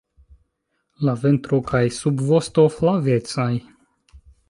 La 1.09 1.15
ventro 1.25 1.61
kaj 1.73 1.83
subvosto 1.99 2.67
flavecaj. 2.81 3.51